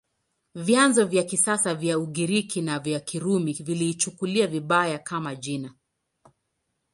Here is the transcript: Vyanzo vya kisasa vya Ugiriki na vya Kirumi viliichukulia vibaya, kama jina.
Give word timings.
Vyanzo 0.55 1.05
vya 1.05 1.23
kisasa 1.23 1.75
vya 1.75 1.99
Ugiriki 1.99 2.61
na 2.61 2.79
vya 2.79 2.99
Kirumi 2.99 3.53
viliichukulia 3.53 4.47
vibaya, 4.47 4.99
kama 4.99 5.35
jina. 5.35 5.73